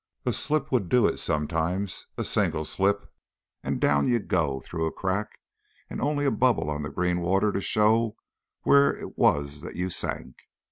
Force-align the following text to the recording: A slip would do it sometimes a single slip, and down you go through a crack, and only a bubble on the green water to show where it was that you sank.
A 0.25 0.33
slip 0.33 0.71
would 0.71 0.89
do 0.89 1.05
it 1.05 1.17
sometimes 1.19 2.07
a 2.17 2.23
single 2.25 2.65
slip, 2.65 3.07
and 3.63 3.79
down 3.79 4.07
you 4.07 4.17
go 4.17 4.59
through 4.59 4.87
a 4.87 4.91
crack, 4.91 5.37
and 5.91 6.01
only 6.01 6.25
a 6.25 6.31
bubble 6.31 6.71
on 6.71 6.81
the 6.81 6.89
green 6.89 7.19
water 7.19 7.51
to 7.51 7.61
show 7.61 8.15
where 8.63 8.91
it 8.95 9.15
was 9.15 9.61
that 9.61 9.75
you 9.75 9.91
sank. 9.91 10.37